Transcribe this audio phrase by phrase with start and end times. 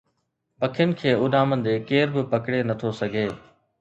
[0.61, 3.29] پکين کي اڏامندي ڪير به پڪڙي نٿو سگهي